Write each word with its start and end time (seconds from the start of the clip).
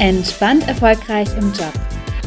Entspannt 0.00 0.66
erfolgreich 0.66 1.28
im 1.36 1.52
Job. 1.52 1.74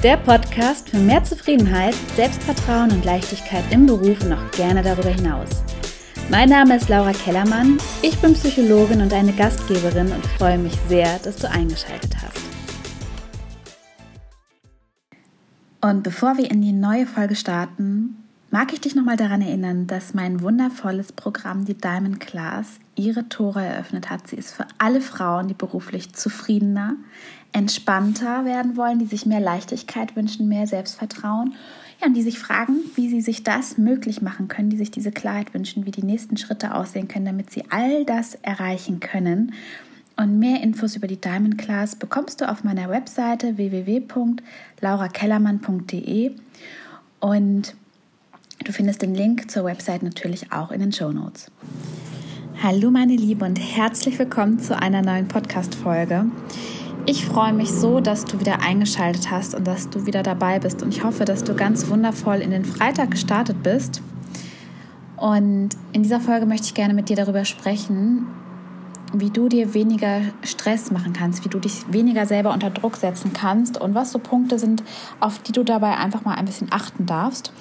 Der 0.04 0.18
Podcast 0.18 0.92
für 0.92 1.00
mehr 1.00 1.24
Zufriedenheit, 1.24 1.96
Selbstvertrauen 2.16 2.92
und 2.92 3.04
Leichtigkeit 3.04 3.64
im 3.72 3.88
Beruf 3.88 4.24
und 4.24 4.34
auch 4.34 4.52
gerne 4.52 4.84
darüber 4.84 5.10
hinaus. 5.10 5.50
Mein 6.30 6.50
Name 6.50 6.76
ist 6.76 6.88
Laura 6.88 7.14
Kellermann, 7.14 7.80
ich 8.04 8.16
bin 8.20 8.36
Psychologin 8.36 9.02
und 9.02 9.12
eine 9.12 9.34
Gastgeberin 9.34 10.12
und 10.12 10.24
freue 10.38 10.60
mich 10.60 10.78
sehr, 10.88 11.18
dass 11.24 11.38
du 11.38 11.50
eingeschaltet 11.50 12.16
hast. 12.22 12.38
Und 15.82 16.04
bevor 16.04 16.38
wir 16.38 16.52
in 16.52 16.62
die 16.62 16.74
neue 16.74 17.08
Folge 17.08 17.36
starten, 17.36 18.23
mag 18.54 18.72
ich 18.72 18.80
dich 18.82 18.94
nochmal 18.94 19.18
daran 19.18 19.42
erinnern, 19.42 19.88
dass 19.88 20.14
mein 20.14 20.42
wundervolles 20.42 21.12
Programm, 21.12 21.66
die 21.66 21.74
Diamond 21.74 22.20
Class, 22.20 22.68
ihre 22.96 23.28
Tore 23.28 23.66
eröffnet 23.66 24.12
hat. 24.12 24.28
Sie 24.28 24.36
ist 24.36 24.54
für 24.54 24.68
alle 24.78 25.02
Frauen, 25.02 25.48
die 25.48 25.56
beruflich 25.56 26.14
zufriedener, 26.14 26.96
entspannter 27.52 28.46
werden 28.46 28.78
wollen, 28.78 29.00
die 29.00 29.08
sich 29.08 29.26
mehr 29.26 29.40
Leichtigkeit 29.40 30.16
wünschen, 30.16 30.48
mehr 30.48 30.68
Selbstvertrauen 30.68 31.56
ja, 32.00 32.06
und 32.06 32.14
die 32.14 32.22
sich 32.22 32.38
fragen, 32.38 32.76
wie 32.94 33.10
sie 33.10 33.22
sich 33.22 33.42
das 33.42 33.80
möglich 33.80 34.22
machen 34.22 34.50
können, 34.50 34.70
die 34.70 34.78
sich 34.78 34.92
diese 34.92 35.12
Klarheit 35.12 35.56
wünschen, 35.56 35.88
wie 35.88 35.92
die 35.92 36.06
nächsten 36.06 36.38
Schritte 36.38 36.76
aussehen 36.76 37.08
können, 37.08 37.26
damit 37.26 37.50
sie 37.50 37.64
all 37.72 38.06
das 38.06 38.36
erreichen 38.36 39.00
können. 39.00 39.54
Und 40.16 40.38
mehr 40.38 40.62
Infos 40.62 40.96
über 40.96 41.08
die 41.08 41.20
Diamond 41.20 41.58
Class 41.58 41.96
bekommst 41.96 42.40
du 42.40 42.48
auf 42.48 42.64
meiner 42.64 42.88
Webseite 42.88 43.58
www.laurakellermann.de 43.58 46.36
und 47.20 47.76
du 48.64 48.72
findest 48.72 49.02
den 49.02 49.14
Link 49.14 49.52
zur 49.52 49.66
Website 49.66 50.04
natürlich 50.04 50.52
auch 50.52 50.72
in 50.72 50.80
den 50.80 50.92
Show 50.94 51.12
Notes. 51.12 51.52
Hallo 52.62 52.92
meine 52.92 53.16
Liebe 53.16 53.44
und 53.44 53.58
herzlich 53.58 54.18
willkommen 54.18 54.60
zu 54.60 54.80
einer 54.80 55.02
neuen 55.02 55.28
Podcast-Folge. 55.28 56.28
Ich 57.06 57.26
freue 57.26 57.52
mich 57.52 57.70
so, 57.70 58.00
dass 58.00 58.24
du 58.24 58.40
wieder 58.40 58.62
eingeschaltet 58.62 59.30
hast 59.30 59.54
und 59.54 59.68
dass 59.68 59.90
du 59.90 60.06
wieder 60.06 60.24
dabei 60.24 60.60
bist. 60.60 60.82
Und 60.82 60.96
ich 60.96 61.04
hoffe, 61.04 61.26
dass 61.26 61.44
du 61.44 61.56
ganz 61.56 61.90
wundervoll 61.90 62.38
in 62.38 62.52
den 62.52 62.64
Freitag 62.64 63.12
gestartet 63.12 63.62
bist. 63.64 64.02
Und 65.18 65.70
in 65.92 66.04
dieser 66.04 66.22
Folge 66.22 66.46
möchte 66.46 66.68
ich 66.68 66.74
gerne 66.74 66.94
mit 66.94 67.10
dir 67.10 67.18
darüber 67.18 67.44
sprechen, 67.44 68.28
wie 69.14 69.30
du 69.30 69.50
dir 69.50 69.74
weniger 69.74 70.22
Stress 70.42 70.90
machen 70.90 71.12
kannst, 71.12 71.44
wie 71.44 71.50
du 71.50 71.60
dich 71.60 71.92
weniger 71.92 72.26
selber 72.26 72.54
unter 72.54 72.70
Druck 72.70 72.96
setzen 72.96 73.34
kannst 73.34 73.80
und 73.80 73.94
was 73.94 74.12
so 74.12 74.20
Punkte 74.20 74.58
sind, 74.58 74.84
auf 75.20 75.40
die 75.40 75.52
du 75.52 75.64
dabei 75.64 75.98
einfach 75.98 76.24
mal 76.24 76.36
ein 76.36 76.46
bisschen 76.46 76.68
achten 76.72 77.06
darfst. 77.06 77.52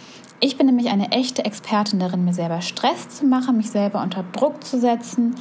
Ich 0.45 0.57
bin 0.57 0.67
nämlich 0.67 0.89
eine 0.89 1.13
echte 1.13 1.45
Expertin 1.45 2.01
darin, 2.01 2.25
mir 2.25 2.35
selber 2.35 2.63
Stress 2.63 3.09
zu 3.09 3.25
machen, 3.25 3.59
mich 3.59 3.71
selber 3.71 4.03
unter 4.03 4.25
Druck 4.33 4.65
zu 4.65 4.81
setzen. 4.81 5.37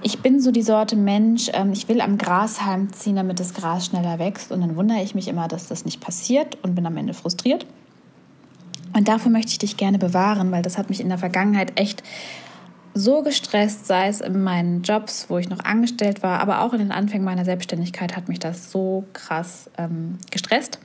Ich 0.00 0.20
bin 0.20 0.40
so 0.40 0.50
die 0.50 0.62
Sorte 0.62 0.96
Mensch, 0.96 1.50
ähm, 1.52 1.72
ich 1.72 1.88
will 1.88 2.00
am 2.00 2.16
Grashalm 2.16 2.90
ziehen, 2.90 3.16
damit 3.16 3.38
das 3.38 3.52
Gras 3.52 3.84
schneller 3.84 4.18
wächst. 4.18 4.50
Und 4.50 4.62
dann 4.62 4.76
wundere 4.76 5.02
ich 5.02 5.14
mich 5.14 5.28
immer, 5.28 5.46
dass 5.46 5.68
das 5.68 5.84
nicht 5.84 6.00
passiert 6.00 6.56
und 6.62 6.74
bin 6.74 6.86
am 6.86 6.96
Ende 6.96 7.12
frustriert. 7.12 7.66
Und 8.96 9.08
dafür 9.08 9.30
möchte 9.30 9.52
ich 9.52 9.58
dich 9.58 9.76
gerne 9.76 9.98
bewahren, 9.98 10.50
weil 10.52 10.62
das 10.62 10.78
hat 10.78 10.88
mich 10.88 11.02
in 11.02 11.10
der 11.10 11.18
Vergangenheit 11.18 11.78
echt 11.78 12.02
so 12.94 13.22
gestresst, 13.22 13.86
sei 13.86 14.08
es 14.08 14.22
in 14.22 14.42
meinen 14.42 14.80
Jobs, 14.80 15.28
wo 15.28 15.36
ich 15.36 15.50
noch 15.50 15.62
angestellt 15.62 16.22
war, 16.22 16.40
aber 16.40 16.62
auch 16.62 16.72
in 16.72 16.78
den 16.78 16.92
Anfängen 16.92 17.26
meiner 17.26 17.44
Selbstständigkeit 17.44 18.16
hat 18.16 18.28
mich 18.30 18.38
das 18.38 18.72
so 18.72 19.04
krass 19.12 19.68
ähm, 19.76 20.16
gestresst. 20.30 20.78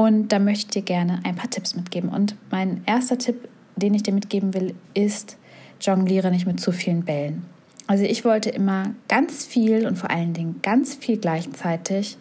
Und 0.00 0.32
da 0.32 0.38
möchte 0.38 0.60
ich 0.60 0.68
dir 0.68 0.82
gerne 0.82 1.20
ein 1.24 1.36
paar 1.36 1.50
Tipps 1.50 1.76
mitgeben. 1.76 2.08
Und 2.08 2.34
mein 2.50 2.80
erster 2.86 3.18
Tipp, 3.18 3.46
den 3.76 3.92
ich 3.92 4.02
dir 4.02 4.14
mitgeben 4.14 4.54
will, 4.54 4.74
ist, 4.94 5.36
jongliere 5.78 6.30
nicht 6.30 6.46
mit 6.46 6.58
zu 6.58 6.72
vielen 6.72 7.04
Bällen. 7.04 7.44
Also 7.86 8.04
ich 8.04 8.24
wollte 8.24 8.48
immer 8.48 8.94
ganz 9.08 9.44
viel 9.44 9.86
und 9.86 9.98
vor 9.98 10.08
allen 10.10 10.32
Dingen 10.32 10.60
ganz 10.62 10.94
viel 10.94 11.18
gleichzeitig 11.18 12.16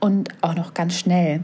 und 0.00 0.30
auch 0.40 0.54
noch 0.54 0.72
ganz 0.72 0.98
schnell. 0.98 1.42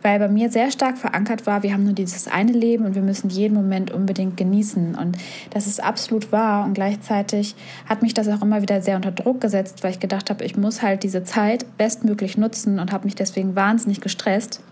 Weil 0.00 0.20
bei 0.20 0.28
mir 0.28 0.48
sehr 0.48 0.70
stark 0.70 0.96
verankert 0.96 1.44
war, 1.44 1.64
wir 1.64 1.72
haben 1.72 1.82
nur 1.82 1.92
dieses 1.92 2.28
eine 2.28 2.52
Leben 2.52 2.84
und 2.84 2.94
wir 2.94 3.02
müssen 3.02 3.30
jeden 3.30 3.54
Moment 3.54 3.90
unbedingt 3.90 4.36
genießen. 4.36 4.94
Und 4.94 5.16
das 5.50 5.66
ist 5.66 5.82
absolut 5.82 6.30
wahr. 6.30 6.64
Und 6.64 6.74
gleichzeitig 6.74 7.56
hat 7.86 8.02
mich 8.02 8.14
das 8.14 8.28
auch 8.28 8.42
immer 8.42 8.62
wieder 8.62 8.80
sehr 8.80 8.94
unter 8.94 9.10
Druck 9.10 9.40
gesetzt, 9.40 9.82
weil 9.82 9.90
ich 9.90 9.98
gedacht 9.98 10.30
habe, 10.30 10.44
ich 10.44 10.56
muss 10.56 10.82
halt 10.82 11.02
diese 11.02 11.24
Zeit 11.24 11.66
bestmöglich 11.78 12.38
nutzen 12.38 12.78
und 12.78 12.92
habe 12.92 13.06
mich 13.06 13.16
deswegen 13.16 13.56
wahnsinnig 13.56 14.00
gestresst. 14.00 14.62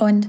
Und 0.00 0.28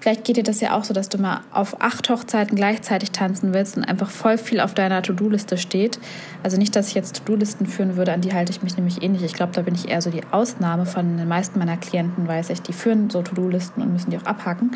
vielleicht 0.00 0.24
geht 0.24 0.36
dir 0.36 0.42
das 0.42 0.60
ja 0.60 0.76
auch 0.76 0.82
so, 0.82 0.92
dass 0.92 1.08
du 1.08 1.16
mal 1.16 1.42
auf 1.52 1.80
acht 1.80 2.10
Hochzeiten 2.10 2.56
gleichzeitig 2.56 3.12
tanzen 3.12 3.54
willst 3.54 3.76
und 3.76 3.84
einfach 3.84 4.10
voll 4.10 4.36
viel 4.36 4.58
auf 4.58 4.74
deiner 4.74 5.00
To-Do-Liste 5.00 5.56
steht. 5.58 6.00
Also 6.42 6.56
nicht, 6.56 6.74
dass 6.74 6.88
ich 6.88 6.94
jetzt 6.94 7.18
To-Do-Listen 7.18 7.66
führen 7.66 7.96
würde, 7.96 8.12
an 8.12 8.20
die 8.20 8.34
halte 8.34 8.50
ich 8.50 8.64
mich 8.64 8.76
nämlich 8.76 9.00
eh 9.00 9.06
nicht. 9.06 9.22
Ich 9.22 9.34
glaube, 9.34 9.52
da 9.52 9.62
bin 9.62 9.76
ich 9.76 9.88
eher 9.88 10.02
so 10.02 10.10
die 10.10 10.22
Ausnahme 10.32 10.86
von 10.86 11.16
den 11.18 11.28
meisten 11.28 11.60
meiner 11.60 11.76
Klienten, 11.76 12.26
weiß 12.26 12.50
ich, 12.50 12.62
die 12.62 12.72
führen 12.72 13.10
so 13.10 13.22
To-Do-Listen 13.22 13.80
und 13.80 13.92
müssen 13.92 14.10
die 14.10 14.18
auch 14.18 14.26
abhaken. 14.26 14.72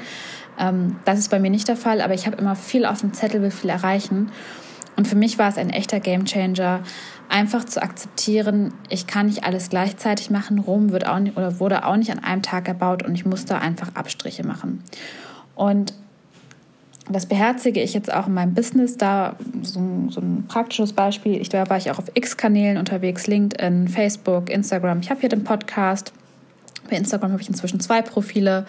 Ähm, 0.60 0.94
das 1.04 1.18
ist 1.18 1.28
bei 1.28 1.40
mir 1.40 1.50
nicht 1.50 1.66
der 1.66 1.76
Fall, 1.76 2.00
aber 2.00 2.14
ich 2.14 2.26
habe 2.26 2.36
immer 2.36 2.54
viel 2.54 2.86
auf 2.86 3.00
dem 3.00 3.12
Zettel, 3.12 3.42
will 3.42 3.50
viel 3.50 3.70
erreichen. 3.70 4.30
Und 4.96 5.06
für 5.06 5.16
mich 5.16 5.38
war 5.38 5.48
es 5.48 5.58
ein 5.58 5.70
echter 5.70 6.00
Gamechanger, 6.00 6.80
einfach 7.28 7.64
zu 7.64 7.82
akzeptieren, 7.82 8.72
ich 8.88 9.06
kann 9.06 9.26
nicht 9.26 9.44
alles 9.44 9.68
gleichzeitig 9.68 10.30
machen. 10.30 10.58
Rom 10.58 10.90
wird 10.90 11.06
auch 11.06 11.18
nicht, 11.18 11.36
oder 11.36 11.60
wurde 11.60 11.84
auch 11.84 11.96
nicht 11.96 12.10
an 12.10 12.20
einem 12.20 12.42
Tag 12.42 12.68
erbaut 12.68 13.02
und 13.02 13.14
ich 13.14 13.26
musste 13.26 13.58
einfach 13.58 13.94
Abstriche 13.94 14.46
machen. 14.46 14.82
Und 15.54 15.92
das 17.08 17.26
beherzige 17.26 17.80
ich 17.82 17.94
jetzt 17.94 18.12
auch 18.12 18.26
in 18.26 18.34
meinem 18.34 18.54
Business. 18.54 18.96
Da 18.96 19.36
so, 19.62 19.80
so 20.08 20.20
ein 20.20 20.44
praktisches 20.48 20.92
Beispiel. 20.92 21.40
Ich, 21.40 21.48
da 21.48 21.68
war 21.68 21.76
ich 21.76 21.90
auch 21.90 21.98
auf 21.98 22.10
X-Kanälen 22.14 22.78
unterwegs, 22.78 23.26
LinkedIn, 23.26 23.88
Facebook, 23.88 24.50
Instagram. 24.50 25.00
Ich 25.00 25.10
habe 25.10 25.20
hier 25.20 25.28
den 25.28 25.44
Podcast. 25.44 26.12
Bei 26.90 26.96
Instagram 26.96 27.32
habe 27.32 27.42
ich 27.42 27.48
inzwischen 27.48 27.80
zwei 27.80 28.02
Profile. 28.02 28.66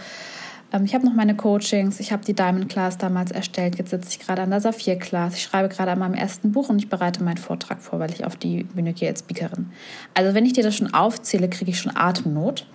Ähm, 0.74 0.86
ich 0.86 0.94
habe 0.94 1.06
noch 1.06 1.14
meine 1.14 1.36
Coachings, 1.36 2.00
ich 2.00 2.12
habe 2.12 2.24
die 2.26 2.34
Diamond 2.34 2.70
Class 2.70 2.98
damals 2.98 3.32
erstellt, 3.32 3.78
jetzt 3.78 3.92
sitze 3.92 4.10
ich 4.10 4.20
gerade 4.20 4.42
an 4.42 4.50
der 4.50 4.62
Saphir 4.62 4.98
Class, 4.98 5.36
ich 5.36 5.44
schreibe 5.44 5.70
gerade 5.70 5.92
an 5.92 6.00
meinem 6.00 6.14
ersten 6.14 6.52
Buch 6.52 6.70
und 6.70 6.80
ich 6.80 6.90
bereite 6.90 7.24
meinen 7.24 7.38
Vortrag 7.38 7.82
vor, 7.82 8.00
weil 8.00 8.12
ich 8.12 8.26
auf 8.26 8.36
die 8.36 8.64
Bühne 8.64 8.94
gehe 8.94 9.10
als 9.10 9.20
Speakerin. 9.20 9.72
Also 10.14 10.34
wenn 10.34 10.46
ich 10.46 10.54
dir 10.54 10.64
das 10.64 10.76
schon 10.76 10.94
aufzähle, 10.94 11.50
kriege 11.50 11.72
ich 11.72 11.80
schon 11.80 11.96
Atemnot. 11.96 12.68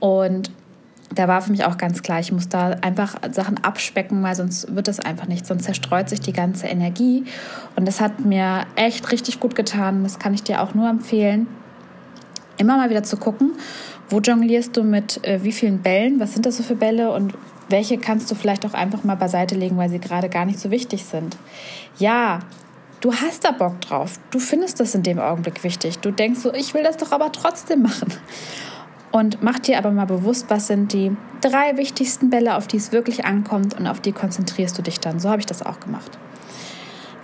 Und 0.00 0.50
da 1.14 1.28
war 1.28 1.42
für 1.42 1.50
mich 1.50 1.64
auch 1.64 1.76
ganz 1.76 2.02
klar, 2.02 2.20
ich 2.20 2.32
muss 2.32 2.48
da 2.48 2.70
einfach 2.80 3.16
Sachen 3.32 3.62
abspecken, 3.62 4.22
weil 4.22 4.34
sonst 4.34 4.74
wird 4.74 4.88
das 4.88 4.98
einfach 4.98 5.26
nicht, 5.28 5.46
sonst 5.46 5.64
zerstreut 5.64 6.08
sich 6.08 6.20
die 6.20 6.32
ganze 6.32 6.66
Energie. 6.66 7.24
Und 7.76 7.86
das 7.86 8.00
hat 8.00 8.20
mir 8.20 8.66
echt 8.76 9.12
richtig 9.12 9.38
gut 9.38 9.54
getan. 9.54 10.02
Das 10.04 10.18
kann 10.18 10.32
ich 10.32 10.42
dir 10.42 10.62
auch 10.62 10.74
nur 10.74 10.88
empfehlen, 10.88 11.46
immer 12.62 12.78
mal 12.78 12.88
wieder 12.88 13.02
zu 13.02 13.18
gucken 13.18 13.52
wo 14.12 14.20
jonglierst 14.20 14.76
du 14.76 14.84
mit 14.84 15.24
äh, 15.26 15.42
wie 15.42 15.52
vielen 15.52 15.78
Bällen? 15.80 16.20
Was 16.20 16.34
sind 16.34 16.46
das 16.46 16.58
so 16.58 16.62
für 16.62 16.76
Bälle? 16.76 17.12
Und 17.12 17.34
welche 17.68 17.96
kannst 17.98 18.30
du 18.30 18.34
vielleicht 18.34 18.66
auch 18.66 18.74
einfach 18.74 19.04
mal 19.04 19.16
beiseite 19.16 19.54
legen, 19.54 19.78
weil 19.78 19.88
sie 19.88 19.98
gerade 19.98 20.28
gar 20.28 20.44
nicht 20.44 20.60
so 20.60 20.70
wichtig 20.70 21.04
sind? 21.04 21.36
Ja, 21.98 22.40
du 23.00 23.14
hast 23.14 23.44
da 23.44 23.52
Bock 23.52 23.80
drauf. 23.80 24.20
Du 24.30 24.38
findest 24.38 24.78
das 24.80 24.94
in 24.94 25.02
dem 25.02 25.18
Augenblick 25.18 25.64
wichtig. 25.64 25.98
Du 25.98 26.10
denkst 26.10 26.40
so, 26.40 26.52
ich 26.52 26.74
will 26.74 26.82
das 26.82 26.98
doch 26.98 27.10
aber 27.10 27.32
trotzdem 27.32 27.82
machen. 27.82 28.12
Und 29.10 29.42
mach 29.42 29.58
dir 29.58 29.78
aber 29.78 29.90
mal 29.90 30.06
bewusst, 30.06 30.46
was 30.48 30.66
sind 30.66 30.92
die 30.92 31.16
drei 31.40 31.76
wichtigsten 31.76 32.30
Bälle, 32.30 32.56
auf 32.56 32.66
die 32.66 32.78
es 32.78 32.92
wirklich 32.92 33.24
ankommt 33.24 33.78
und 33.78 33.86
auf 33.86 34.00
die 34.00 34.12
konzentrierst 34.12 34.76
du 34.76 34.82
dich 34.82 35.00
dann. 35.00 35.20
So 35.20 35.30
habe 35.30 35.40
ich 35.40 35.46
das 35.46 35.64
auch 35.64 35.80
gemacht. 35.80 36.18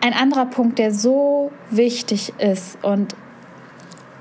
Ein 0.00 0.12
anderer 0.12 0.46
Punkt, 0.46 0.78
der 0.78 0.92
so 0.92 1.50
wichtig 1.70 2.32
ist 2.38 2.82
und 2.82 3.14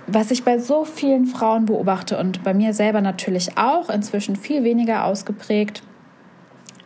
was 0.07 0.31
ich 0.31 0.43
bei 0.43 0.57
so 0.57 0.85
vielen 0.85 1.25
Frauen 1.25 1.65
beobachte 1.65 2.17
und 2.17 2.43
bei 2.43 2.53
mir 2.53 2.73
selber 2.73 3.01
natürlich 3.01 3.57
auch, 3.57 3.89
inzwischen 3.89 4.35
viel 4.35 4.63
weniger 4.63 5.05
ausgeprägt. 5.05 5.83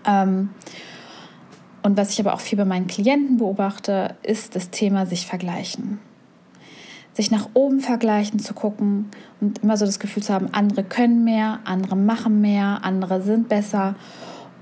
Ähm, 0.06 0.50
und 1.84 1.98
was 1.98 2.12
ich 2.12 2.20
aber 2.20 2.34
auch 2.34 2.40
viel 2.40 2.58
bei 2.58 2.66
meinen 2.66 2.88
Klienten 2.88 3.38
beobachte, 3.38 4.16
ist 4.24 4.56
das 4.56 4.72
Thema 4.72 5.06
sich 5.06 5.28
vergleichen. 5.28 6.00
Sich 7.14 7.30
nach 7.30 7.50
oben 7.54 7.80
vergleichen 7.80 8.40
zu 8.40 8.54
gucken 8.54 9.10
und 9.40 9.60
immer 9.60 9.78
so 9.78 9.86
das 9.86 10.00
Gefühl 10.00 10.24
zu 10.24 10.34
haben, 10.34 10.50
andere 10.54 10.84
können 10.84 11.24
mehr, 11.24 11.60
andere 11.66 11.96
machen 11.96 12.42
mehr, 12.42 12.80
andere 12.84 13.22
sind 13.22 13.50
besser. 13.50 13.96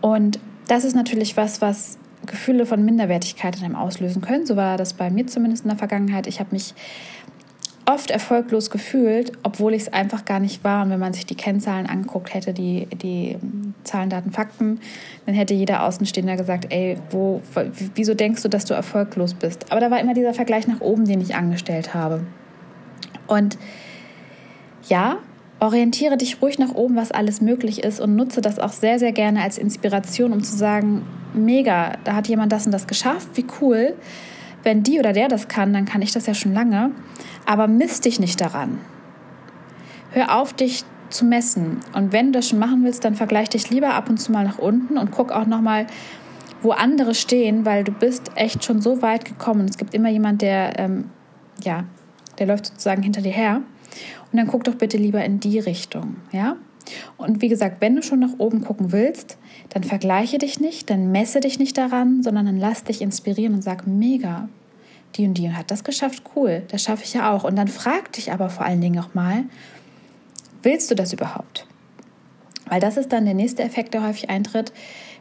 Und 0.01 0.39
das 0.67 0.83
ist 0.83 0.95
natürlich 0.95 1.37
was, 1.37 1.61
was 1.61 1.97
Gefühle 2.25 2.65
von 2.65 2.83
Minderwertigkeit 2.83 3.57
in 3.57 3.63
einem 3.63 3.75
auslösen 3.75 4.21
können. 4.21 4.45
So 4.45 4.55
war 4.55 4.77
das 4.77 4.93
bei 4.93 5.09
mir 5.09 5.27
zumindest 5.27 5.63
in 5.63 5.69
der 5.69 5.77
Vergangenheit. 5.77 6.27
Ich 6.27 6.39
habe 6.39 6.49
mich 6.51 6.73
oft 7.89 8.11
erfolglos 8.11 8.69
gefühlt, 8.69 9.31
obwohl 9.41 9.73
ich 9.73 9.83
es 9.83 9.93
einfach 9.93 10.23
gar 10.23 10.39
nicht 10.39 10.63
war. 10.63 10.83
Und 10.83 10.91
wenn 10.91 10.99
man 10.99 11.13
sich 11.13 11.25
die 11.25 11.35
Kennzahlen 11.35 11.87
anguckt 11.87 12.33
hätte, 12.33 12.53
die, 12.53 12.85
die 12.87 13.37
Zahlen, 13.83 14.09
Daten, 14.09 14.31
Fakten, 14.31 14.79
dann 15.25 15.33
hätte 15.33 15.55
jeder 15.55 15.83
Außenstehender 15.83 16.37
gesagt, 16.37 16.67
ey, 16.69 16.97
wo, 17.09 17.41
wieso 17.95 18.13
denkst 18.13 18.43
du, 18.43 18.47
dass 18.47 18.65
du 18.65 18.75
erfolglos 18.75 19.33
bist? 19.33 19.71
Aber 19.71 19.81
da 19.81 19.89
war 19.89 19.99
immer 19.99 20.13
dieser 20.13 20.35
Vergleich 20.35 20.67
nach 20.67 20.81
oben, 20.81 21.05
den 21.05 21.19
ich 21.19 21.35
angestellt 21.35 21.95
habe. 21.95 22.21
Und 23.27 23.57
ja, 24.87 25.17
orientiere 25.59 26.17
dich 26.17 26.41
ruhig 26.41 26.59
nach 26.59 26.75
oben, 26.75 26.95
was 26.95 27.11
alles 27.11 27.41
möglich 27.41 27.83
ist 27.83 27.99
und 27.99 28.15
nutze 28.15 28.41
das 28.41 28.59
auch 28.59 28.71
sehr, 28.71 28.99
sehr 28.99 29.13
gerne 29.13 29.41
als 29.41 29.57
Inspiration, 29.57 30.31
um 30.31 30.43
zu 30.43 30.55
sagen, 30.55 31.07
mega, 31.33 31.93
da 32.03 32.13
hat 32.13 32.27
jemand 32.27 32.51
das 32.51 32.67
und 32.67 32.71
das 32.71 32.85
geschafft, 32.85 33.29
wie 33.33 33.45
cool. 33.61 33.95
Wenn 34.61 34.83
die 34.83 34.99
oder 34.99 35.13
der 35.13 35.27
das 35.27 35.47
kann, 35.47 35.73
dann 35.73 35.85
kann 35.85 36.01
ich 36.01 36.11
das 36.11 36.27
ja 36.27 36.33
schon 36.33 36.53
lange. 36.53 36.91
Aber 37.49 37.67
misst 37.67 38.05
dich 38.05 38.19
nicht 38.19 38.39
daran. 38.41 38.77
hör 40.11 40.37
auf, 40.37 40.53
dich 40.53 40.83
zu 41.09 41.25
messen. 41.25 41.79
Und 41.95 42.13
wenn 42.13 42.27
du 42.27 42.33
das 42.33 42.49
schon 42.49 42.59
machen 42.59 42.83
willst, 42.83 43.03
dann 43.05 43.15
vergleich 43.15 43.49
dich 43.49 43.71
lieber 43.71 43.95
ab 43.95 44.07
und 44.07 44.19
zu 44.19 44.31
mal 44.31 44.43
nach 44.43 44.59
unten 44.59 44.99
und 44.99 45.09
guck 45.09 45.31
auch 45.31 45.47
noch 45.47 45.59
mal, 45.59 45.87
wo 46.61 46.73
andere 46.73 47.15
stehen, 47.15 47.65
weil 47.65 47.83
du 47.83 47.91
bist 47.91 48.29
echt 48.35 48.63
schon 48.63 48.81
so 48.81 49.01
weit 49.01 49.25
gekommen. 49.25 49.65
Es 49.67 49.79
gibt 49.79 49.95
immer 49.95 50.09
jemand, 50.09 50.43
der, 50.43 50.77
ähm, 50.77 51.09
ja, 51.63 51.85
der 52.37 52.45
läuft 52.45 52.67
sozusagen 52.67 53.01
hinter 53.01 53.21
dir 53.21 53.31
her. 53.31 53.63
Und 54.31 54.37
dann 54.37 54.45
guck 54.45 54.63
doch 54.65 54.75
bitte 54.75 54.97
lieber 54.97 55.25
in 55.25 55.39
die 55.39 55.57
Richtung, 55.57 56.17
ja? 56.31 56.55
Und 57.17 57.41
wie 57.41 57.49
gesagt, 57.49 57.81
wenn 57.81 57.95
du 57.95 58.03
schon 58.03 58.19
nach 58.19 58.37
oben 58.37 58.61
gucken 58.61 58.91
willst, 58.91 59.39
dann 59.69 59.83
vergleiche 59.83 60.37
dich 60.37 60.59
nicht, 60.59 60.91
dann 60.91 61.11
messe 61.11 61.39
dich 61.39 61.57
nicht 61.57 61.79
daran, 61.79 62.21
sondern 62.21 62.45
dann 62.45 62.59
lass 62.59 62.83
dich 62.83 63.01
inspirieren 63.01 63.55
und 63.55 63.63
sag, 63.63 63.87
mega, 63.87 64.49
die 65.15 65.27
und 65.27 65.33
die 65.35 65.51
hat 65.51 65.71
das 65.71 65.83
geschafft, 65.83 66.23
cool, 66.35 66.63
das 66.69 66.83
schaffe 66.83 67.03
ich 67.03 67.13
ja 67.13 67.33
auch. 67.33 67.43
Und 67.43 67.55
dann 67.55 67.67
frag 67.67 68.11
dich 68.13 68.31
aber 68.31 68.49
vor 68.49 68.65
allen 68.65 68.81
Dingen 68.81 68.99
auch 69.03 69.13
mal, 69.13 69.43
willst 70.63 70.89
du 70.91 70.95
das 70.95 71.13
überhaupt? 71.13 71.65
Weil 72.67 72.79
das 72.79 72.97
ist 72.97 73.11
dann 73.11 73.25
der 73.25 73.33
nächste 73.33 73.63
Effekt, 73.63 73.93
der 73.93 74.03
häufig 74.03 74.29
eintritt. 74.29 74.71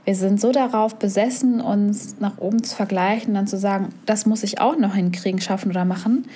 Wir 0.05 0.15
sind 0.15 0.41
so 0.41 0.53
darauf 0.53 0.97
besessen, 0.97 1.61
uns 1.61 2.17
nach 2.21 2.39
oben 2.39 2.63
zu 2.63 2.75
vergleichen, 2.75 3.35
dann 3.35 3.47
zu 3.47 3.59
sagen, 3.59 3.91
das 4.07 4.27
muss 4.27 4.43
ich 4.43 4.61
auch 4.61 4.77
noch 4.77 4.95
hinkriegen, 4.95 5.41
schaffen 5.41 5.71
oder 5.71 5.85
machen, 5.85 6.27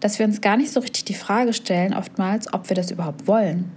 dass 0.00 0.18
wir 0.18 0.26
uns 0.26 0.40
gar 0.40 0.56
nicht 0.56 0.72
so 0.72 0.80
richtig 0.80 1.04
die 1.04 1.14
Frage 1.14 1.52
stellen, 1.52 1.94
oftmals, 1.94 2.52
ob 2.52 2.68
wir 2.68 2.76
das 2.76 2.90
überhaupt 2.90 3.26
wollen. 3.26 3.70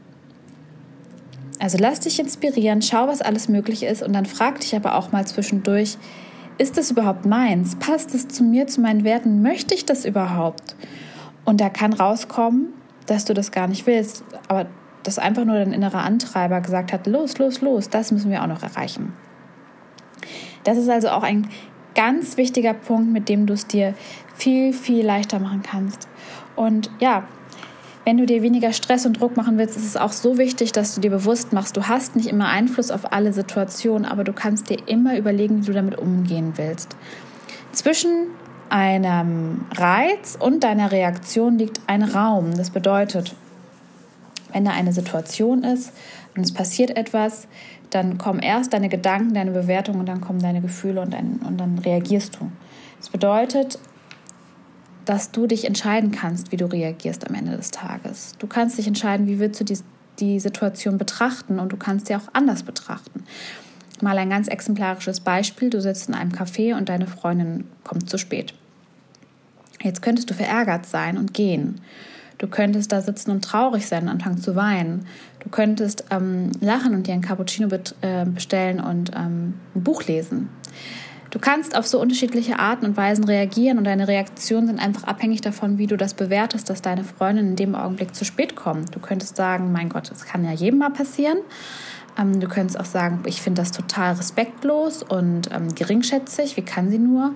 Also 1.60 1.78
lass 1.80 2.00
dich 2.00 2.20
inspirieren, 2.20 2.82
schau, 2.82 3.08
was 3.08 3.22
alles 3.22 3.48
möglich 3.48 3.84
ist 3.84 4.02
und 4.02 4.14
dann 4.14 4.26
frag 4.26 4.60
dich 4.62 4.76
aber 4.76 4.96
auch 4.96 5.12
mal 5.12 5.28
zwischendurch, 5.28 5.98
ist 6.58 6.78
das 6.78 6.92
überhaupt 6.92 7.26
meins? 7.26 7.76
Passt 7.76 8.14
es 8.14 8.28
zu 8.28 8.44
mir, 8.44 8.68
zu 8.68 8.82
meinen 8.82 9.04
Werten? 9.04 9.42
Möchte 9.42 9.74
ich 9.74 9.86
das 9.86 10.06
überhaupt? 10.06 10.76
Und 11.46 11.62
da 11.62 11.70
kann 11.70 11.94
rauskommen, 11.94 12.74
dass 13.06 13.26
du 13.26 13.34
das 13.34 13.52
gar 13.52 13.68
nicht 13.68 13.88
willst, 13.88 14.24
aber 14.48 14.68
dass 15.04 15.18
einfach 15.18 15.46
nur 15.46 15.56
dein 15.56 15.74
innerer 15.74 16.04
Antreiber 16.04 16.62
gesagt 16.62 16.94
hat, 16.94 17.08
los, 17.08 17.38
los, 17.40 17.62
los, 17.62 17.90
das 17.90 18.12
müssen 18.12 18.30
wir 18.30 18.44
auch 18.44 18.48
noch 18.48 18.62
erreichen. 18.62 19.14
Das 20.64 20.78
ist 20.78 20.90
also 20.90 21.10
auch 21.10 21.24
ein 21.24 21.50
ganz 21.96 22.38
wichtiger 22.38 22.74
Punkt, 22.74 23.12
mit 23.12 23.28
dem 23.28 23.48
du 23.48 23.54
es 23.54 23.66
dir 23.68 23.96
viel, 24.36 24.74
viel 24.74 25.06
leichter 25.06 25.40
machen 25.40 25.64
kannst. 25.64 26.08
Und 26.56 26.92
ja, 27.00 27.24
wenn 28.06 28.18
du 28.18 28.26
dir 28.26 28.42
weniger 28.42 28.74
Stress 28.74 29.06
und 29.06 29.20
Druck 29.20 29.38
machen 29.38 29.58
willst, 29.58 29.78
ist 29.78 29.86
es 29.86 29.98
auch 29.98 30.12
so 30.12 30.38
wichtig, 30.38 30.72
dass 30.72 30.96
du 30.96 31.02
dir 31.02 31.12
bewusst 31.12 31.54
machst, 31.54 31.78
du 31.78 31.88
hast 31.88 32.16
nicht 32.16 32.28
immer 32.28 32.48
Einfluss 32.48 32.90
auf 32.90 33.14
alle 33.14 33.32
Situationen, 33.32 34.06
aber 34.06 34.24
du 34.24 34.34
kannst 34.34 34.70
dir 34.70 34.78
immer 34.88 35.18
überlegen, 35.18 35.62
wie 35.62 35.68
du 35.68 35.74
damit 35.74 35.98
umgehen 35.98 36.54
willst. 36.56 36.96
Zwischen 37.72 38.28
einem 38.70 39.66
Reiz 39.76 40.38
und 40.40 40.64
deiner 40.64 40.92
Reaktion 40.92 41.58
liegt 41.58 41.82
ein 41.88 42.04
Raum. 42.04 42.56
Das 42.56 42.70
bedeutet, 42.70 43.36
wenn 44.54 44.66
da 44.66 44.72
eine 44.72 44.94
Situation 44.94 45.64
ist 45.64 45.94
und 46.36 46.44
es 46.44 46.54
passiert 46.54 46.98
etwas, 46.98 47.48
dann 47.90 48.18
kommen 48.18 48.40
erst 48.40 48.74
deine 48.74 48.90
Gedanken, 48.90 49.34
deine 49.34 49.52
Bewertungen 49.52 50.00
und 50.00 50.06
dann 50.08 50.22
kommen 50.22 50.40
deine 50.40 50.62
Gefühle 50.62 51.02
und, 51.02 51.14
ein, 51.14 51.42
und 51.46 51.58
dann 51.58 51.78
reagierst 51.80 52.38
du. 52.40 52.50
Das 52.98 53.10
bedeutet, 53.10 53.78
dass 55.12 55.30
du 55.30 55.46
dich 55.46 55.66
entscheiden 55.66 56.12
kannst, 56.12 56.54
wie 56.54 56.56
du 56.56 56.72
reagierst 56.72 57.28
am 57.28 57.36
Ende 57.36 57.58
des 57.58 57.70
Tages. 57.70 58.32
Du 58.40 58.48
kannst 58.48 58.78
dich 58.78 58.88
entscheiden, 58.88 59.28
wie 59.28 59.40
willst 59.40 59.60
du 59.60 59.66
die, 59.66 59.78
die 60.20 60.40
Situation 60.40 60.98
betrachten 60.98 61.60
und 61.60 61.74
du 61.74 61.76
kannst 61.76 62.08
sie 62.08 62.16
auch 62.16 62.30
anders 62.32 62.64
betrachten. 62.64 63.26
Mal 64.00 64.18
ein 64.18 64.30
ganz 64.30 64.48
exemplarisches 64.48 65.20
Beispiel. 65.20 65.70
Du 65.70 65.82
sitzt 65.82 66.08
in 66.08 66.16
einem 66.16 66.32
Café 66.32 66.78
und 66.78 66.88
deine 66.88 67.08
Freundin 67.08 67.66
kommt 67.84 68.10
zu 68.10 68.18
spät. 68.18 68.54
Jetzt 69.82 70.02
könntest 70.02 70.30
du 70.30 70.34
verärgert 70.34 70.86
sein 70.86 71.18
und 71.18 71.34
gehen. 71.34 71.82
Du 72.38 72.48
könntest 72.48 72.94
da 72.94 73.02
sitzen 73.02 73.32
und 73.32 73.44
traurig 73.44 73.88
sein 73.88 74.04
und 74.04 74.10
anfangen 74.10 74.38
zu 74.38 74.56
weinen. 74.56 75.08
Du 75.42 75.50
könntest 75.50 76.06
ähm, 76.10 76.54
lachen 76.62 76.94
und 76.94 77.06
dir 77.06 77.16
ein 77.16 77.22
Cappuccino 77.22 77.68
äh, 78.00 78.24
bestellen 78.24 78.80
und 78.80 79.12
ähm, 79.14 79.56
ein 79.76 79.84
Buch 79.84 80.04
lesen. 80.04 80.48
Du 81.32 81.40
kannst 81.40 81.78
auf 81.78 81.88
so 81.88 82.00
unterschiedliche 82.00 82.60
Arten 82.60 82.86
und 82.86 82.98
Weisen 82.98 83.24
reagieren 83.24 83.78
und 83.78 83.86
deine 83.86 84.10
Reaktionen 84.10 84.68
sind 84.68 84.80
einfach 84.80 85.06
abhängig 85.06 85.40
davon, 85.40 85.78
wie 85.78 85.88
du 85.88 85.96
das 85.96 86.14
bewertest, 86.14 86.70
dass 86.70 86.82
deine 86.82 87.06
Freundin 87.06 87.48
in 87.48 87.56
dem 87.56 87.74
Augenblick 87.74 88.14
zu 88.14 88.26
spät 88.26 88.58
kommt. 88.58 88.94
Du 88.94 89.00
könntest 89.00 89.38
sagen, 89.38 89.72
mein 89.72 89.88
Gott, 89.88 90.12
das 90.12 90.26
kann 90.26 90.44
ja 90.44 90.52
jedem 90.52 90.80
mal 90.80 90.90
passieren. 90.90 91.38
Ähm, 92.20 92.42
du 92.42 92.50
könntest 92.50 92.78
auch 92.78 92.86
sagen, 92.86 93.22
ich 93.26 93.42
finde 93.42 93.62
das 93.62 93.72
total 93.72 94.16
respektlos 94.16 95.04
und 95.04 95.50
ähm, 95.54 95.74
geringschätzig. 95.74 96.58
Wie 96.58 96.64
kann 96.64 96.90
sie 96.92 97.00
nur? 97.00 97.34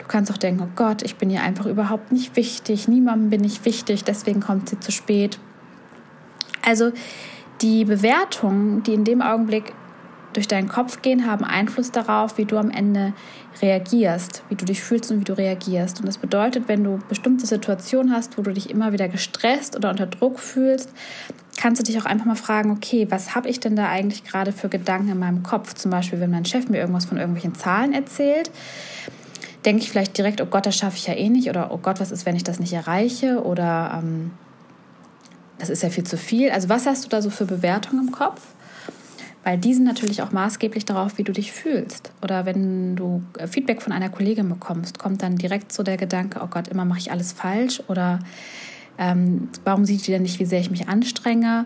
Du 0.00 0.06
kannst 0.08 0.32
auch 0.32 0.38
denken, 0.38 0.64
oh 0.64 0.70
Gott, 0.74 1.02
ich 1.02 1.14
bin 1.14 1.30
ihr 1.30 1.42
einfach 1.42 1.66
überhaupt 1.66 2.10
nicht 2.10 2.34
wichtig. 2.34 2.88
Niemandem 2.88 3.30
bin 3.30 3.44
ich 3.44 3.64
wichtig, 3.64 4.02
deswegen 4.02 4.40
kommt 4.40 4.68
sie 4.68 4.80
zu 4.80 4.90
spät. 4.90 5.38
Also 6.66 6.90
die 7.60 7.84
Bewertungen, 7.84 8.82
die 8.82 8.94
in 8.94 9.04
dem 9.04 9.22
Augenblick 9.22 9.74
durch 10.32 10.48
deinen 10.48 10.68
Kopf 10.68 11.02
gehen, 11.02 11.26
haben 11.26 11.44
Einfluss 11.44 11.90
darauf, 11.90 12.38
wie 12.38 12.44
du 12.44 12.58
am 12.58 12.70
Ende 12.70 13.12
reagierst, 13.62 14.42
wie 14.48 14.54
du 14.54 14.64
dich 14.64 14.82
fühlst 14.82 15.10
und 15.10 15.20
wie 15.20 15.24
du 15.24 15.36
reagierst. 15.36 16.00
Und 16.00 16.06
das 16.06 16.18
bedeutet, 16.18 16.68
wenn 16.68 16.84
du 16.84 16.98
bestimmte 17.08 17.46
Situationen 17.46 18.12
hast, 18.12 18.38
wo 18.38 18.42
du 18.42 18.52
dich 18.52 18.70
immer 18.70 18.92
wieder 18.92 19.08
gestresst 19.08 19.76
oder 19.76 19.90
unter 19.90 20.06
Druck 20.06 20.38
fühlst, 20.38 20.92
kannst 21.56 21.80
du 21.80 21.84
dich 21.84 22.00
auch 22.00 22.04
einfach 22.04 22.26
mal 22.26 22.36
fragen, 22.36 22.70
okay, 22.70 23.06
was 23.10 23.34
habe 23.34 23.48
ich 23.48 23.58
denn 23.58 23.74
da 23.74 23.88
eigentlich 23.88 24.24
gerade 24.24 24.52
für 24.52 24.68
Gedanken 24.68 25.08
in 25.08 25.18
meinem 25.18 25.42
Kopf? 25.42 25.74
Zum 25.74 25.90
Beispiel, 25.90 26.20
wenn 26.20 26.30
mein 26.30 26.44
Chef 26.44 26.68
mir 26.68 26.78
irgendwas 26.78 27.06
von 27.06 27.18
irgendwelchen 27.18 27.54
Zahlen 27.54 27.92
erzählt, 27.92 28.50
denke 29.64 29.82
ich 29.82 29.90
vielleicht 29.90 30.16
direkt, 30.16 30.40
oh 30.40 30.46
Gott, 30.46 30.66
das 30.66 30.76
schaffe 30.76 30.96
ich 30.96 31.06
ja 31.06 31.14
eh 31.14 31.28
nicht 31.28 31.48
oder 31.48 31.72
oh 31.72 31.78
Gott, 31.78 32.00
was 32.00 32.12
ist, 32.12 32.26
wenn 32.26 32.36
ich 32.36 32.44
das 32.44 32.60
nicht 32.60 32.72
erreiche 32.72 33.42
oder 33.42 34.00
ähm, 34.02 34.30
das 35.58 35.68
ist 35.68 35.82
ja 35.82 35.90
viel 35.90 36.04
zu 36.04 36.16
viel. 36.16 36.50
Also 36.50 36.68
was 36.68 36.86
hast 36.86 37.04
du 37.04 37.08
da 37.08 37.20
so 37.20 37.30
für 37.30 37.44
Bewertungen 37.44 38.06
im 38.06 38.12
Kopf? 38.12 38.40
Weil 39.48 39.56
die 39.56 39.72
sind 39.72 39.84
natürlich 39.84 40.20
auch 40.20 40.30
maßgeblich 40.30 40.84
darauf, 40.84 41.16
wie 41.16 41.24
du 41.24 41.32
dich 41.32 41.52
fühlst. 41.52 42.12
Oder 42.20 42.44
wenn 42.44 42.96
du 42.96 43.22
äh, 43.38 43.46
Feedback 43.46 43.80
von 43.80 43.94
einer 43.94 44.10
Kollegin 44.10 44.46
bekommst, 44.46 44.98
kommt 44.98 45.22
dann 45.22 45.36
direkt 45.36 45.72
so 45.72 45.82
der 45.82 45.96
Gedanke, 45.96 46.40
oh 46.44 46.48
Gott, 46.48 46.68
immer 46.68 46.84
mache 46.84 46.98
ich 46.98 47.10
alles 47.10 47.32
falsch 47.32 47.82
oder 47.88 48.18
ähm, 48.98 49.48
warum 49.64 49.86
sieht 49.86 50.06
die 50.06 50.10
denn 50.10 50.20
nicht, 50.20 50.38
wie 50.38 50.44
sehr 50.44 50.60
ich 50.60 50.70
mich 50.70 50.86
anstrenge? 50.86 51.64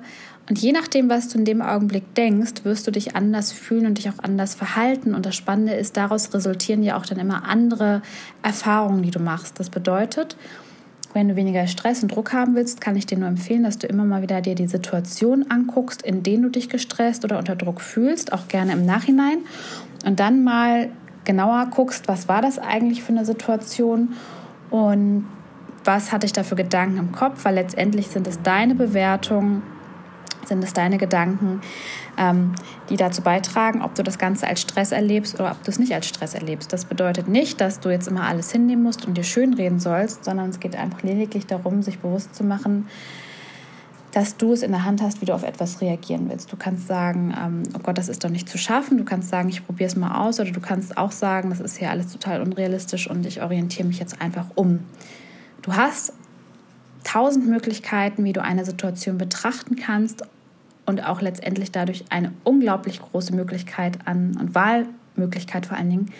Und 0.49 0.61
je 0.61 0.71
nachdem, 0.71 1.09
was 1.09 1.27
du 1.27 1.39
in 1.39 1.45
dem 1.45 1.61
Augenblick 1.61 2.15
denkst, 2.15 2.63
wirst 2.63 2.87
du 2.87 2.93
dich 2.93 3.17
anders 3.17 3.51
fühlen 3.51 3.87
und 3.87 3.99
dich 3.99 4.09
auch 4.11 4.23
anders 4.23 4.55
verhalten. 4.55 5.13
Und 5.13 5.27
das 5.27 5.35
Spannende 5.35 5.73
ist, 5.73 5.97
daraus 5.97 6.33
resultieren 6.33 6.85
ja 6.85 6.97
auch 6.97 7.07
dann 7.07 7.19
immer 7.19 7.49
andere 7.49 8.01
Erfahrungen, 8.45 9.03
die 9.03 9.11
du 9.11 9.19
machst. 9.19 9.59
Das 9.59 9.71
bedeutet, 9.71 10.37
wenn 11.15 11.29
du 11.29 11.37
weniger 11.37 11.67
Stress 11.67 12.03
und 12.03 12.15
Druck 12.15 12.33
haben 12.33 12.55
willst, 12.55 12.81
kann 12.81 12.97
ich 12.97 13.07
dir 13.07 13.19
nur 13.19 13.29
empfehlen, 13.29 13.63
dass 13.63 13.79
du 13.79 13.87
immer 13.87 14.05
mal 14.05 14.23
wieder 14.23 14.41
dir 14.41 14.55
die 14.55 14.67
Situation 14.67 15.51
anguckst, 15.51 16.03
in 16.03 16.23
denen 16.23 16.43
du 16.45 16.49
dich 16.49 16.69
gestresst 16.69 17.25
oder 17.25 17.39
unter 17.39 17.57
Druck 17.57 17.81
fühlst, 17.81 18.33
auch 18.33 18.49
gerne 18.49 18.73
im 18.73 18.87
Nachhinein. 18.87 19.39
Und 20.05 20.21
dann 20.21 20.43
mal 20.43 20.91
genauer 21.25 21.67
guckst, 21.71 22.09
was 22.09 22.29
war 22.29 22.43
das 22.43 22.59
eigentlich 22.59 23.03
für 23.03 23.13
eine 23.13 23.25
Situation 23.25 24.15
und 24.71 25.27
was 25.85 26.13
hatte 26.13 26.27
ich 26.27 26.33
da 26.33 26.45
für 26.45 26.57
Gedanken 26.57 26.99
im 26.99 27.13
Kopf, 27.13 27.45
weil 27.45 27.55
letztendlich 27.55 28.09
sind 28.09 28.27
es 28.27 28.41
deine 28.43 28.75
Bewertungen 28.75 29.63
sind 30.47 30.63
es 30.65 30.73
deine 30.73 30.99
Gedanken, 30.99 31.61
ähm, 32.19 32.53
die 32.89 32.97
dazu 32.97 33.23
beitragen, 33.23 33.83
ob 33.83 33.95
du 33.95 34.03
das 34.03 34.19
Ganze 34.19 34.47
als 34.47 34.61
Stress 34.61 34.93
erlebst 34.93 35.39
oder 35.41 35.53
ob 35.53 35.63
du 35.65 35.71
es 35.71 35.79
nicht 35.79 35.95
als 35.95 36.07
Stress 36.07 36.35
erlebst. 36.35 36.73
Das 36.73 36.85
bedeutet 36.85 37.29
nicht, 37.29 37.61
dass 37.61 37.81
du 37.81 37.91
jetzt 37.91 38.09
immer 38.09 38.25
alles 38.25 38.53
hinnehmen 38.53 38.83
musst 38.83 39.07
und 39.07 39.17
dir 39.17 39.25
schönreden 39.25 39.81
sollst, 39.81 40.25
sondern 40.25 40.51
es 40.51 40.61
geht 40.61 40.77
einfach 40.77 41.03
lediglich 41.03 41.47
darum, 41.47 41.83
sich 41.83 41.99
bewusst 41.99 42.35
zu 42.35 42.45
machen, 42.45 42.89
dass 44.13 44.37
du 44.37 44.53
es 44.53 44.63
in 44.63 44.73
der 44.73 44.85
Hand 44.85 45.01
hast, 45.01 45.23
wie 45.23 45.25
du 45.25 45.33
auf 45.33 45.43
etwas 45.43 45.81
reagieren 45.81 46.29
willst. 46.29 46.53
Du 46.53 46.57
kannst 46.57 46.87
sagen, 46.87 47.35
ähm, 47.37 47.63
oh 47.75 47.79
Gott, 47.83 47.97
das 47.97 48.11
ist 48.11 48.23
doch 48.23 48.29
nicht 48.29 48.49
zu 48.49 48.59
schaffen. 48.59 48.99
Du 48.99 49.05
kannst 49.05 49.31
sagen, 49.31 49.49
ich 49.49 49.65
probiere 49.65 49.89
es 49.89 49.97
mal 49.97 50.27
aus. 50.27 50.39
Oder 50.39 50.51
du 50.51 50.61
kannst 50.61 50.99
auch 50.99 51.13
sagen, 51.13 51.49
das 51.49 51.61
ist 51.61 51.79
hier 51.79 51.91
alles 51.91 52.13
total 52.13 52.43
unrealistisch 52.43 53.09
und 53.09 53.25
ich 53.25 53.43
orientiere 53.43 53.89
mich 53.89 53.99
jetzt 53.99 54.21
einfach 54.21 54.47
um. 54.55 54.81
Du 55.63 55.75
hast 55.75 56.13
tausend 57.05 57.47
Möglichkeiten, 57.47 58.25
wie 58.25 58.33
du 58.33 58.43
eine 58.43 58.65
Situation 58.65 59.19
betrachten 59.19 59.77
kannst 59.77 60.23
und 60.87 61.05
auch 61.07 61.21
letztendlich 61.21 61.73
dadurch 61.73 62.05
eine 62.11 62.33
unglaublich 62.45 63.01
große 63.01 63.35
Möglichkeit 63.35 63.99
an 64.05 64.37
und 64.39 64.55
Wahlmöglichkeit 64.55 65.67
vor 65.67 65.77
allen 65.77 65.91
Dingen 65.91 66.13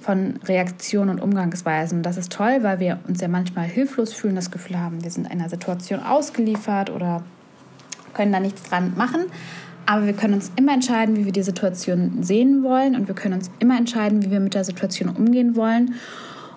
von 0.00 0.36
Reaktionen 0.46 1.10
und 1.10 1.20
Umgangsweisen. 1.20 2.02
Das 2.02 2.16
ist 2.16 2.32
toll, 2.32 2.58
weil 2.62 2.80
wir 2.80 2.98
uns 3.08 3.20
ja 3.20 3.28
manchmal 3.28 3.66
hilflos 3.66 4.12
fühlen, 4.14 4.36
das 4.36 4.50
Gefühl 4.50 4.78
haben, 4.78 5.02
wir 5.04 5.10
sind 5.10 5.30
einer 5.30 5.48
Situation 5.48 6.00
ausgeliefert 6.00 6.90
oder 6.90 7.22
können 8.14 8.32
da 8.32 8.40
nichts 8.40 8.62
dran 8.62 8.94
machen. 8.96 9.26
Aber 9.84 10.06
wir 10.06 10.12
können 10.12 10.34
uns 10.34 10.52
immer 10.56 10.74
entscheiden, 10.74 11.16
wie 11.16 11.24
wir 11.24 11.32
die 11.32 11.42
Situation 11.42 12.22
sehen 12.22 12.62
wollen 12.62 12.94
und 12.94 13.08
wir 13.08 13.14
können 13.14 13.34
uns 13.34 13.50
immer 13.58 13.78
entscheiden, 13.78 14.24
wie 14.24 14.30
wir 14.30 14.40
mit 14.40 14.54
der 14.54 14.64
Situation 14.64 15.08
umgehen 15.08 15.56
wollen. 15.56 15.94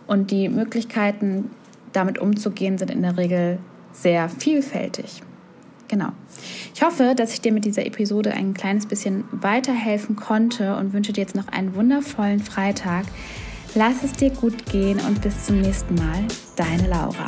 Und 0.07 0.31
die 0.31 0.49
Möglichkeiten, 0.49 1.49
damit 1.93 2.19
umzugehen, 2.19 2.77
sind 2.77 2.91
in 2.91 3.01
der 3.01 3.17
Regel 3.17 3.59
sehr 3.91 4.29
vielfältig. 4.29 5.21
Genau. 5.87 6.09
Ich 6.73 6.81
hoffe, 6.81 7.15
dass 7.15 7.33
ich 7.33 7.41
dir 7.41 7.51
mit 7.51 7.65
dieser 7.65 7.85
Episode 7.85 8.31
ein 8.31 8.53
kleines 8.53 8.85
bisschen 8.85 9.25
weiterhelfen 9.31 10.15
konnte 10.15 10.77
und 10.77 10.93
wünsche 10.93 11.11
dir 11.11 11.21
jetzt 11.21 11.35
noch 11.35 11.49
einen 11.49 11.75
wundervollen 11.75 12.39
Freitag. 12.39 13.05
Lass 13.75 14.03
es 14.03 14.13
dir 14.13 14.29
gut 14.29 14.65
gehen 14.71 14.99
und 15.01 15.21
bis 15.21 15.45
zum 15.45 15.59
nächsten 15.59 15.95
Mal. 15.95 16.25
Deine 16.55 16.87
Laura. 16.87 17.25